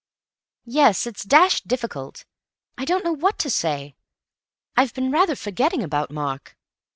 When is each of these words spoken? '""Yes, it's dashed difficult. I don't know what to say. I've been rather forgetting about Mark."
'""Yes, 0.65 1.05
it's 1.05 1.23
dashed 1.23 1.67
difficult. 1.67 2.25
I 2.75 2.85
don't 2.85 3.03
know 3.05 3.13
what 3.13 3.37
to 3.37 3.51
say. 3.51 3.95
I've 4.75 4.95
been 4.95 5.11
rather 5.11 5.35
forgetting 5.35 5.83
about 5.83 6.09
Mark." 6.09 6.57